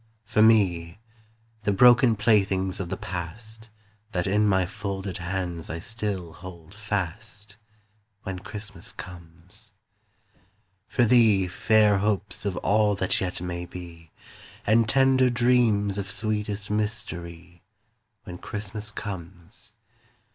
For 0.25 0.41
me, 0.41 0.97
the 1.61 1.71
broken 1.71 2.15
playthings 2.15 2.79
of 2.79 2.89
the 2.89 2.97
past 2.97 3.69
That 4.13 4.25
in 4.25 4.47
my 4.47 4.65
folded 4.65 5.17
hands 5.19 5.69
I 5.69 5.77
still 5.77 6.33
hold 6.33 6.73
fast, 6.73 7.57
When 8.23 8.39
Christmas 8.39 8.93
comes. 8.93 9.73
For 10.87 11.05
thee, 11.05 11.47
fair 11.47 11.99
hopes 11.99 12.45
of 12.47 12.57
all 12.57 12.95
that 12.95 13.21
yet 13.21 13.41
may 13.41 13.67
be, 13.67 14.09
And 14.65 14.89
tender 14.89 15.29
dreams 15.29 15.99
of 15.99 16.09
sweetest 16.09 16.71
mystery, 16.71 17.61
When 18.23 18.39
Christmas 18.39 18.89
comes. 18.89 19.73